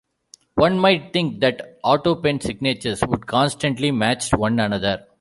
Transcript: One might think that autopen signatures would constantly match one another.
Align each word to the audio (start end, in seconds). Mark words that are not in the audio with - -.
One 0.55 0.79
might 0.79 1.13
think 1.13 1.41
that 1.41 1.77
autopen 1.83 2.41
signatures 2.41 3.03
would 3.07 3.27
constantly 3.27 3.91
match 3.91 4.31
one 4.33 4.59
another. 4.59 5.05